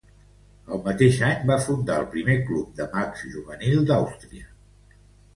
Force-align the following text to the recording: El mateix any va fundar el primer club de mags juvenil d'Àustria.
El 0.75 0.79
mateix 0.85 1.17
any 1.25 1.43
va 1.49 1.57
fundar 1.65 1.97
el 2.03 2.07
primer 2.15 2.37
club 2.47 2.71
de 2.79 2.87
mags 2.95 3.25
juvenil 3.35 3.83
d'Àustria. 3.91 4.49